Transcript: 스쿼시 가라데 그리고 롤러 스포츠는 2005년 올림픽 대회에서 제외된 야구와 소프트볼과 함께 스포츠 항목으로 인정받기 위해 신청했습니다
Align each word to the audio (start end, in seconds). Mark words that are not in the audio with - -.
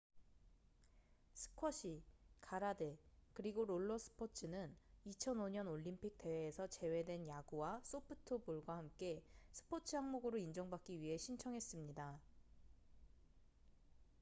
스쿼시 1.35 2.01
가라데 2.41 2.97
그리고 3.35 3.65
롤러 3.65 3.99
스포츠는 3.99 4.75
2005년 5.05 5.67
올림픽 5.67 6.17
대회에서 6.17 6.65
제외된 6.65 7.27
야구와 7.27 7.81
소프트볼과 7.83 8.77
함께 8.77 9.21
스포츠 9.51 9.95
항목으로 9.95 10.39
인정받기 10.39 10.99
위해 11.01 11.19
신청했습니다 11.19 12.19